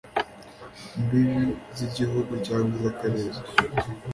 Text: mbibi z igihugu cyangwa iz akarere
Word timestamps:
mbibi 1.01 1.45
z 1.75 1.79
igihugu 1.87 2.31
cyangwa 2.45 2.73
iz 2.79 2.85
akarere 2.91 3.39